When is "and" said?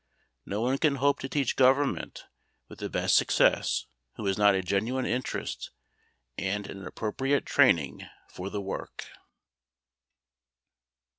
6.39-6.65